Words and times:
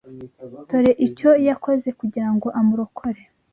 Dore 0.67 0.91
icyo 1.07 1.31
yakoze 1.47 1.89
kugira 1.99 2.29
ngo 2.35 2.47
amurokore 2.59 3.21